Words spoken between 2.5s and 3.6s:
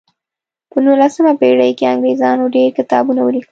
ډیر کتابونه ولیکل.